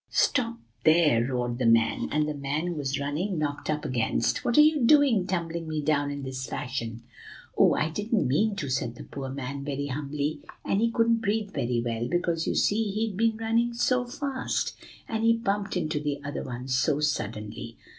"'Stop, 0.09 0.57
there!' 0.83 1.23
roared 1.27 1.59
the 1.59 1.65
man, 1.67 2.07
that 2.09 2.25
the 2.25 2.33
man 2.33 2.65
who 2.65 2.73
was 2.73 2.99
running 2.99 3.37
knocked 3.37 3.69
up 3.69 3.85
against. 3.85 4.43
'What 4.43 4.57
are 4.57 4.61
you 4.61 4.79
doing, 4.83 5.27
tumbling 5.27 5.67
me 5.67 5.79
down 5.79 6.09
in 6.09 6.23
this 6.23 6.47
fashion?' 6.47 7.03
"'Oh! 7.55 7.75
I 7.75 7.91
didn't 7.91 8.27
mean 8.27 8.55
to,' 8.55 8.67
said 8.67 8.95
the 8.95 9.03
poor 9.03 9.29
man 9.29 9.63
very 9.63 9.85
humbly; 9.89 10.41
and 10.65 10.81
he 10.81 10.89
couldn't 10.89 11.21
breathe 11.21 11.51
very 11.53 11.83
well, 11.85 12.07
because, 12.07 12.47
you 12.47 12.55
see, 12.55 12.85
he'd 12.89 13.15
been 13.15 13.37
running 13.37 13.75
so 13.75 14.03
fast, 14.07 14.75
and 15.07 15.23
he'd 15.23 15.43
bumped 15.43 15.77
into 15.77 15.99
the 15.99 16.19
other 16.23 16.41
one 16.41 16.67
so 16.67 16.99
suddenly. 16.99 17.77